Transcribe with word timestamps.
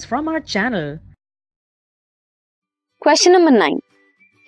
videos 0.00 0.06
from 0.06 0.28
our 0.28 0.40
channel. 0.40 0.98
Question 3.02 3.32
number 3.32 3.50
9. 3.50 3.80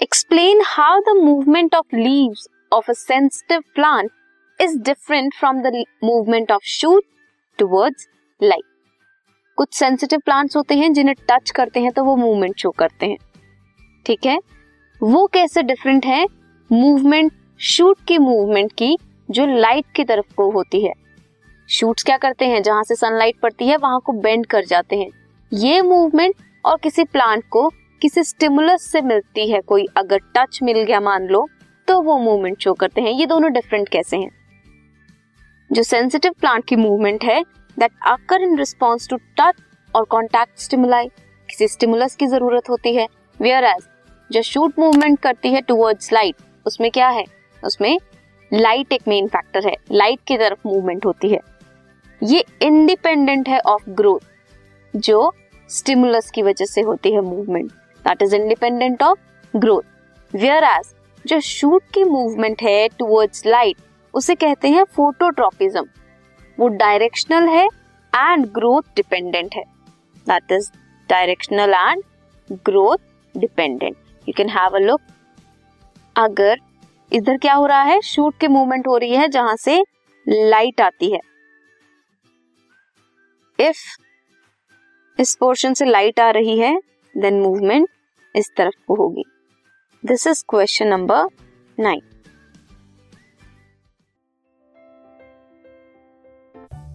Explain 0.00 0.58
how 0.64 1.00
the 1.00 1.14
movement 1.14 1.74
of 1.74 1.86
leaves 1.92 2.48
of 2.72 2.88
a 2.88 2.94
sensitive 2.94 3.62
plant 3.74 4.10
is 4.60 4.76
different 4.76 5.34
from 5.34 5.62
the 5.62 5.86
movement 6.02 6.50
of 6.50 6.60
shoot 6.62 7.04
towards 7.58 8.08
light. 8.40 8.68
कुछ 9.58 9.74
sensitive 9.74 10.20
plants 10.24 10.56
होते 10.56 10.74
हैं 10.74 10.92
जिन्हें 10.92 11.14
touch 11.30 11.50
करते 11.56 11.80
हैं 11.80 11.90
तो 11.92 12.04
वो 12.04 12.14
movement 12.16 12.58
show 12.58 12.70
करते 12.78 13.06
हैं 13.06 13.16
ठीक 14.06 14.26
है 14.26 14.38
वो 15.00 15.26
कैसे 15.32 15.62
डिफरेंट 15.62 16.06
है 16.06 16.24
मूवमेंट 16.70 17.32
शूट 17.70 17.98
की 18.08 18.18
मूवमेंट 18.18 18.72
की 18.78 18.96
जो 19.30 19.46
लाइट 19.46 19.92
की 19.96 20.04
तरफ़ 20.04 20.34
को 20.36 20.50
होती 20.50 20.84
है 20.84 20.92
शूट्स 21.68 22.04
क्या 22.04 22.16
करते 22.16 22.46
हैं 22.46 22.62
जहाँ 22.62 22.82
से 22.84 22.94
सनलाइट 22.96 23.40
पड़ती 23.42 23.68
है 23.68 23.76
वहाँ 23.76 24.00
को 24.06 24.12
बेंड 24.22 24.46
कर 24.46 24.64
जाते 24.64 24.96
हैं 24.96 25.10
ये 25.52 25.80
मूवमेंट 25.82 26.34
और 26.64 26.76
किसी 26.82 27.04
प्लांट 27.04 27.42
को 27.50 27.68
किसी 28.02 28.22
स्टिमुलस 28.24 28.82
से 28.82 29.00
मिलती 29.02 29.50
है, 29.50 29.60
कोई 29.60 29.86
अगर 29.96 30.18
टच 30.36 30.58
मिल 30.62 30.82
गया 30.82 31.00
मान 31.00 31.26
लो 31.26 31.46
तो 31.88 32.00
वो 32.02 32.16
मूवमेंट 32.18 32.58
शो 32.60 32.72
करते 32.74 33.00
हैं। 33.00 33.10
ये 33.10 33.26
दोनों 33.26 33.52
डिफरेंट 33.52 33.88
कैसे 33.88 34.16
हैं? 34.16 34.30
जो 35.70 35.82
सेंसिटिव 35.82 36.32
प्लांट 36.40 36.64
की 36.64 36.76
मूवमेंट 36.76 37.24
है 37.24 37.42
that 37.76 37.92
occur 38.06 38.42
in 38.42 38.56
response 38.58 39.08
to 39.08 39.16
touch 39.40 39.60
और 39.94 40.04
कॉन्टैक्ट 40.06 40.58
स्टिमुलाई 40.58 41.08
किसी 41.48 41.68
स्टिमुलस 41.68 42.14
की 42.16 42.26
ज़रूरत 42.26 42.70
होती 42.70 42.94
है। 42.96 43.06
वेयर 43.40 43.64
एज 43.64 43.86
जो 44.30 44.42
शूट 44.42 44.78
मूवमेंट 44.78 45.18
करती 45.20 45.52
है 45.52 45.60
टूवर्ड्स 45.60 46.12
लाइट 46.12 46.36
उसमें 46.66 46.90
क्या 46.90 47.08
है? 47.08 47.24
उसमें 47.62 47.98
लाइट 48.50 48.92
एक 48.92 49.08
मेन 49.08 49.28
फैक्टर 49.28 49.68
है। 49.68 49.76
लाइट 49.92 50.20
की 50.26 50.38
तरफ़ 50.38 50.68
मूवमेंट 50.68 51.06
होती 51.06 51.28
है। 51.28 51.38
ये 52.20 52.44
इंडिपेंडेंट 52.62 53.48
है 53.48 53.60
ऑफ़ 53.60 53.90
ग्रोथ 53.90 54.30
जो 54.94 55.32
स्टिमुलस 55.72 56.30
की 56.30 56.42
वजह 56.42 56.64
से 56.64 56.80
होती 56.80 57.12
है 57.14 57.20
movement 57.20 57.70
that 58.04 58.22
is 58.22 58.34
independent 58.36 59.02
of 59.02 59.56
growth 59.56 60.34
whereas 60.64 60.94
जो 61.24 61.40
शूट 61.40 61.82
की 61.94 62.04
मूवमेंट 62.04 62.62
है 62.62 62.88
टूवर्ड्स 62.98 63.46
लाइट 63.46 63.76
उसे 64.14 64.34
कहते 64.34 64.68
हैं 64.68 64.84
फोटोट्रॉपिज्म 64.96 65.86
वो 66.58 66.68
डायरेक्शनल 66.68 67.48
है 67.48 67.64
एंड 68.12 68.46
ग्रोथ 68.54 68.82
डिपेंडेंट 68.96 69.54
है. 69.54 69.62
That 70.26 70.52
is 70.52 70.70
directional 71.08 71.74
and 71.74 72.02
growth 72.66 72.98
dependent 73.34 73.96
you 74.26 74.32
can 74.36 74.48
have 74.50 74.76
a 74.76 74.80
look 74.80 75.00
अगर 76.16 76.60
इधर 77.12 77.36
क्या 77.36 77.54
हो 77.54 77.66
रहा 77.66 77.82
है? 77.82 78.00
शूट 78.00 78.38
की 78.40 78.48
मूवमेंट 78.48 78.86
हो 78.86 78.96
रही 78.96 79.14
है 79.16 79.28
जहाँ 79.28 79.56
से 79.56 79.82
लाइट 80.26 80.80
आती 80.80 81.12
है. 81.12 81.20
इफ़ 83.58 83.82
इस 85.22 85.34
पोर्शन 85.34 85.74
से 85.74 85.84
लाइट 85.84 86.20
आ 86.20 86.30
रही 86.30 86.58
है 86.58 86.76
देन 87.14 87.40
मूवमेंट 87.40 87.88
इस 88.36 88.50
तरफ़ 88.56 88.74
को 88.88 88.94
होगी। 88.94 89.24
This 90.06 90.26
is 90.26 90.44
question 90.48 90.86
number 90.86 91.28
nine 91.78 92.00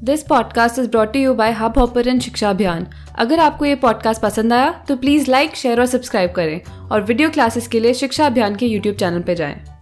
this 0.03 0.23
podcast 0.23 0.79
is 0.79 0.89
brought 0.89 1.15
you 1.15 1.33
by 1.33 1.51
Hubhopper 1.77 2.19
शिक्षा 2.19 2.49
अभियान 2.49 2.87
अगर 3.15 3.39
आपको 3.39 3.65
ये 3.65 3.75
पॉडकास्ट 3.75 4.21
पसंद 4.21 4.53
आया 4.53 4.71
तो 4.87 4.97
प्लीज़ 4.97 5.31
लाइक 5.31 5.55
शेयर 5.55 5.79
और 5.79 5.85
सब्सक्राइब 5.85 6.31
करें। 6.31 6.61
और 6.91 7.01
वीडियो 7.01 7.29
क्लासेस 7.29 7.67
के 7.67 7.79
लिए 7.79 7.93
शिक्षा 7.93 8.25
अभियान 8.25 8.55
के 8.55 8.65
यूट्यूब 8.65 8.95
चैनल 8.95 9.21
पर 9.21 9.33
जाएँ। 9.33 9.76